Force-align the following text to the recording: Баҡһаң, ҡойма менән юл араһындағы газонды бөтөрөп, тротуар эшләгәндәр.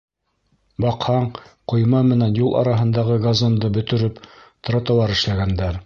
Баҡһаң, 0.85 1.27
ҡойма 1.73 2.01
менән 2.13 2.39
юл 2.41 2.57
араһындағы 2.65 3.21
газонды 3.27 3.73
бөтөрөп, 3.79 4.21
тротуар 4.71 5.19
эшләгәндәр. 5.19 5.79